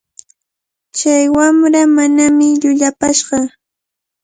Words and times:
Chay 0.97 1.23
wamra 1.35 1.81
mamantami 1.85 2.47
llullapashqa. 2.61 3.37